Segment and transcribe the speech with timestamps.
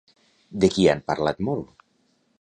[0.63, 1.89] De qui han parlat molt?